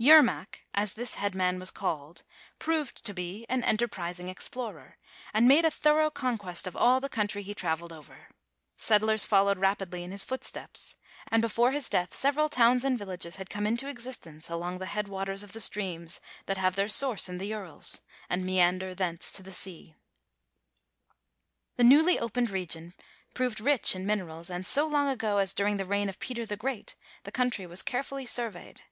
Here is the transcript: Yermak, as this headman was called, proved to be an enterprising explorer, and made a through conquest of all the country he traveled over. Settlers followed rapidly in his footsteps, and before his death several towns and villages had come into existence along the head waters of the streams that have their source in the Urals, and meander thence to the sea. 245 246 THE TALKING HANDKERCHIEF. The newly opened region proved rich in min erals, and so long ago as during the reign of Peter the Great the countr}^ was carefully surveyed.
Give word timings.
Yermak, 0.00 0.66
as 0.74 0.94
this 0.94 1.14
headman 1.14 1.60
was 1.60 1.70
called, 1.70 2.24
proved 2.58 3.06
to 3.06 3.14
be 3.14 3.46
an 3.48 3.62
enterprising 3.62 4.26
explorer, 4.26 4.98
and 5.32 5.46
made 5.46 5.64
a 5.64 5.70
through 5.70 6.10
conquest 6.10 6.66
of 6.66 6.74
all 6.74 6.98
the 6.98 7.08
country 7.08 7.40
he 7.40 7.54
traveled 7.54 7.92
over. 7.92 8.26
Settlers 8.76 9.24
followed 9.24 9.58
rapidly 9.58 10.02
in 10.02 10.10
his 10.10 10.24
footsteps, 10.24 10.96
and 11.30 11.40
before 11.40 11.70
his 11.70 11.88
death 11.88 12.12
several 12.12 12.48
towns 12.48 12.82
and 12.82 12.98
villages 12.98 13.36
had 13.36 13.48
come 13.48 13.64
into 13.64 13.86
existence 13.86 14.50
along 14.50 14.78
the 14.80 14.86
head 14.90 15.06
waters 15.06 15.44
of 15.44 15.52
the 15.52 15.60
streams 15.60 16.20
that 16.46 16.58
have 16.58 16.74
their 16.74 16.88
source 16.88 17.28
in 17.28 17.38
the 17.38 17.46
Urals, 17.46 18.00
and 18.28 18.44
meander 18.44 18.92
thence 18.92 19.30
to 19.30 19.40
the 19.40 19.52
sea. 19.52 19.94
245 21.78 21.78
246 21.78 21.78
THE 21.78 21.78
TALKING 21.78 21.78
HANDKERCHIEF. 21.78 21.78
The 21.78 21.84
newly 21.84 22.18
opened 22.18 22.50
region 22.50 22.94
proved 23.34 23.60
rich 23.60 23.94
in 23.94 24.04
min 24.04 24.18
erals, 24.26 24.50
and 24.52 24.66
so 24.66 24.84
long 24.88 25.06
ago 25.08 25.38
as 25.38 25.54
during 25.54 25.76
the 25.76 25.84
reign 25.84 26.08
of 26.08 26.18
Peter 26.18 26.44
the 26.44 26.56
Great 26.56 26.96
the 27.22 27.30
countr}^ 27.30 27.68
was 27.68 27.82
carefully 27.84 28.26
surveyed. 28.26 28.82